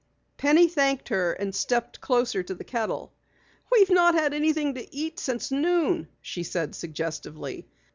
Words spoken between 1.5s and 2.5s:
stepped closer